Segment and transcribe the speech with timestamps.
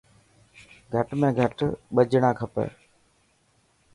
[0.91, 1.51] گهٽ ۾ گهٽ
[1.93, 2.65] ٻه ڄڻا کپي.